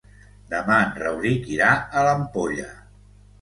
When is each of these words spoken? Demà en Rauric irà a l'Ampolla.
Demà 0.53 0.77
en 0.85 0.95
Rauric 1.01 1.45
irà 1.57 1.69
a 2.01 2.05
l'Ampolla. 2.09 2.67